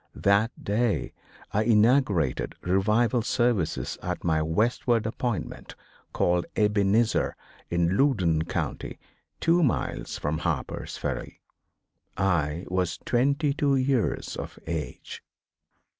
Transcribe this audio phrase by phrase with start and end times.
[0.15, 1.13] That day
[1.51, 5.75] I inaugurated revival services at my westward appointment
[6.11, 7.35] called "Ebenezer,"
[7.69, 8.97] in Loudon County
[9.39, 11.39] two miles from Harper's Ferry.
[12.17, 15.23] I was twenty two years of age.